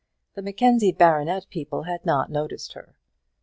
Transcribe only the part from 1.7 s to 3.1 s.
had not noticed her.